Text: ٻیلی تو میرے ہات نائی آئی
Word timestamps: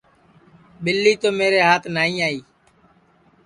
ٻیلی 0.83 1.13
تو 1.21 1.29
میرے 1.39 1.59
ہات 1.67 1.83
نائی 1.95 2.15
آئی 2.27 2.39